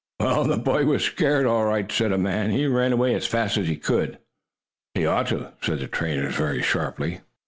"Well, 0.19 0.45
the 0.45 0.57
boy 0.57 0.85
was 0.85 1.03
scared 1.03 1.45
all 1.45 1.63
right," 1.65 1.91
said 1.91 2.11
a 2.11 2.17
man. 2.17 2.49
"He 2.49 2.65
ran 2.65 2.91
away 2.91 3.13
as 3.13 3.27
fast 3.27 3.55
as 3.57 3.67
he 3.67 3.77
could 3.77 4.13
go." 4.13 4.17
"He 4.95 5.05
ought 5.05 5.27
to!" 5.27 5.53
said 5.61 5.77
the 5.77 5.87
trainer 5.87 6.27
very 6.29 6.63
sharply. 6.63 7.21